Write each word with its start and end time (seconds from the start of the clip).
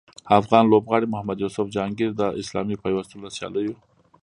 افغان 0.39 0.63
لوبغاړي 0.71 1.07
محمد 1.13 1.37
یوسف 1.43 1.65
جهانګیر 1.75 2.11
د 2.15 2.21
اسلامي 2.41 2.75
پیوستون 2.83 3.19
له 3.23 3.29
سیالیو 3.37 3.73